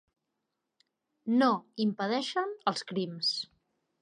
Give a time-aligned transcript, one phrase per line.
[1.41, 1.51] No
[1.87, 3.37] impedeixen els crims.